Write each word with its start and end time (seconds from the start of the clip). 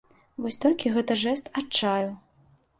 Вось 0.45 0.57
толькі 0.65 0.93
гэта 0.95 1.19
жэст 1.25 1.53
адчаю. 1.63 2.11